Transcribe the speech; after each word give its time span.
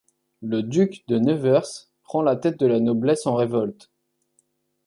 Le 0.41 0.63
duc 0.63 1.03
de 1.09 1.19
Nevers 1.19 1.87
prend 2.01 2.23
la 2.23 2.35
tête 2.35 2.59
de 2.59 2.65
la 2.65 2.79
noblesse 2.79 3.27
en 3.27 3.35
révolte. 3.35 3.91